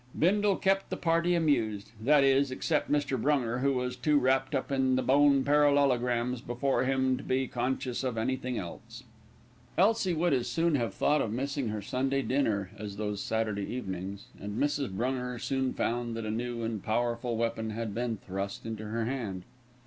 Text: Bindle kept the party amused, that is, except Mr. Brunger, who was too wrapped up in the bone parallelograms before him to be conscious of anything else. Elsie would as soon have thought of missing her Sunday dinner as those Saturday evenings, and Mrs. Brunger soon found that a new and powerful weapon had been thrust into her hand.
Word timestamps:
Bindle 0.17 0.55
kept 0.55 0.89
the 0.89 0.97
party 0.97 1.35
amused, 1.35 1.91
that 2.01 2.23
is, 2.23 2.49
except 2.49 2.91
Mr. 2.91 3.21
Brunger, 3.21 3.59
who 3.59 3.73
was 3.73 3.95
too 3.95 4.17
wrapped 4.17 4.55
up 4.55 4.71
in 4.71 4.95
the 4.95 5.03
bone 5.03 5.43
parallelograms 5.43 6.41
before 6.41 6.85
him 6.85 7.17
to 7.17 7.23
be 7.23 7.47
conscious 7.47 8.03
of 8.03 8.17
anything 8.17 8.57
else. 8.57 9.03
Elsie 9.77 10.15
would 10.15 10.33
as 10.33 10.47
soon 10.49 10.73
have 10.73 10.95
thought 10.95 11.21
of 11.21 11.31
missing 11.31 11.67
her 11.69 11.83
Sunday 11.83 12.23
dinner 12.23 12.71
as 12.79 12.97
those 12.97 13.21
Saturday 13.21 13.67
evenings, 13.71 14.25
and 14.39 14.59
Mrs. 14.59 14.89
Brunger 14.89 15.37
soon 15.39 15.71
found 15.71 16.15
that 16.17 16.25
a 16.25 16.31
new 16.31 16.63
and 16.63 16.81
powerful 16.81 17.37
weapon 17.37 17.69
had 17.69 17.93
been 17.93 18.17
thrust 18.17 18.65
into 18.65 18.85
her 18.85 19.05
hand. 19.05 19.43